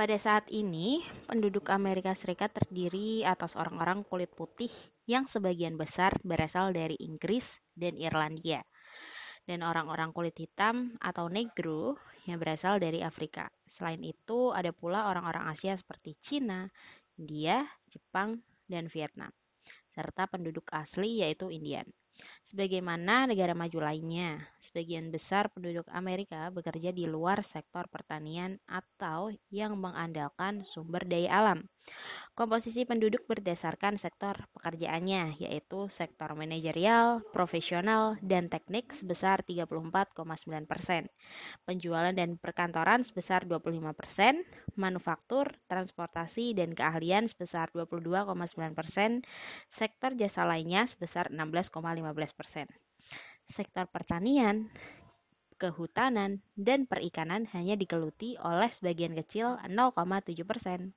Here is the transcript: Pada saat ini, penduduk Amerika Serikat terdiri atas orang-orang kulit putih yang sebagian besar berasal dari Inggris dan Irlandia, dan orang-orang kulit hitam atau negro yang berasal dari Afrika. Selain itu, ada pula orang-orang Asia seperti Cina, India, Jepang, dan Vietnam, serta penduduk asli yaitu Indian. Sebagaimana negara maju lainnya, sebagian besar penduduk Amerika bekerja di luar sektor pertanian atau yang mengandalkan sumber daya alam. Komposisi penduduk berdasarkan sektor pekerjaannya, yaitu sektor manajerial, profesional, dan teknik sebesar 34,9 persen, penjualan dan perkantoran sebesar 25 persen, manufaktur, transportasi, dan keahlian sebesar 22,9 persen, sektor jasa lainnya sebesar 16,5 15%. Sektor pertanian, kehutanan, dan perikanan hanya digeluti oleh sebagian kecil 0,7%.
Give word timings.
Pada 0.00 0.16
saat 0.16 0.48
ini, 0.48 1.04
penduduk 1.28 1.68
Amerika 1.68 2.16
Serikat 2.16 2.56
terdiri 2.56 3.20
atas 3.20 3.52
orang-orang 3.52 4.00
kulit 4.08 4.32
putih 4.32 4.72
yang 5.04 5.28
sebagian 5.28 5.76
besar 5.76 6.16
berasal 6.24 6.72
dari 6.72 6.96
Inggris 7.04 7.60
dan 7.76 8.00
Irlandia, 8.00 8.64
dan 9.44 9.60
orang-orang 9.60 10.16
kulit 10.16 10.32
hitam 10.40 10.96
atau 11.04 11.28
negro 11.28 12.00
yang 12.24 12.40
berasal 12.40 12.80
dari 12.80 13.04
Afrika. 13.04 13.52
Selain 13.68 14.00
itu, 14.00 14.56
ada 14.56 14.72
pula 14.72 15.04
orang-orang 15.12 15.52
Asia 15.52 15.76
seperti 15.76 16.16
Cina, 16.16 16.64
India, 17.20 17.68
Jepang, 17.92 18.40
dan 18.72 18.88
Vietnam, 18.88 19.28
serta 19.92 20.24
penduduk 20.32 20.64
asli 20.72 21.20
yaitu 21.20 21.52
Indian. 21.52 21.84
Sebagaimana 22.44 23.30
negara 23.30 23.54
maju 23.54 23.78
lainnya, 23.80 24.40
sebagian 24.60 25.08
besar 25.14 25.48
penduduk 25.54 25.86
Amerika 25.92 26.48
bekerja 26.50 26.90
di 26.90 27.04
luar 27.08 27.40
sektor 27.44 27.86
pertanian 27.88 28.58
atau 28.68 29.32
yang 29.52 29.78
mengandalkan 29.78 30.64
sumber 30.66 31.02
daya 31.06 31.30
alam. 31.40 31.58
Komposisi 32.40 32.88
penduduk 32.88 33.28
berdasarkan 33.28 34.00
sektor 34.00 34.32
pekerjaannya, 34.56 35.36
yaitu 35.44 35.92
sektor 35.92 36.32
manajerial, 36.32 37.20
profesional, 37.36 38.16
dan 38.24 38.48
teknik 38.48 38.96
sebesar 38.96 39.44
34,9 39.44 40.64
persen, 40.64 41.12
penjualan 41.68 42.16
dan 42.16 42.40
perkantoran 42.40 43.04
sebesar 43.04 43.44
25 43.44 43.92
persen, 43.92 44.40
manufaktur, 44.72 45.52
transportasi, 45.68 46.56
dan 46.56 46.72
keahlian 46.72 47.28
sebesar 47.28 47.68
22,9 47.76 48.24
persen, 48.72 49.20
sektor 49.68 50.16
jasa 50.16 50.48
lainnya 50.48 50.88
sebesar 50.88 51.28
16,5 51.28 51.76
15%. 51.76 52.72
Sektor 53.52 53.84
pertanian, 53.92 54.72
kehutanan, 55.60 56.40
dan 56.56 56.88
perikanan 56.88 57.44
hanya 57.52 57.76
digeluti 57.76 58.40
oleh 58.40 58.72
sebagian 58.72 59.12
kecil 59.12 59.60
0,7%. 59.68 60.88